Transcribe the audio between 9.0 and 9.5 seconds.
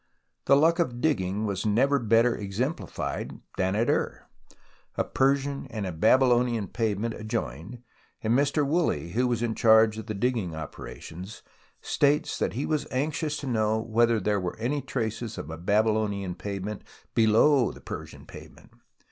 who was